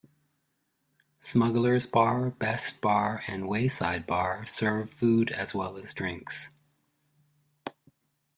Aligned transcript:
Smugglers 1.19 1.85
Bar, 1.85 2.31
Best 2.31 2.81
Bar, 2.81 3.21
and 3.27 3.47
Wayside 3.47 4.07
Bar 4.07 4.47
serves 4.47 4.91
food 4.91 5.29
as 5.29 5.53
well 5.53 5.77
as 5.77 5.93
drinks. 5.93 6.49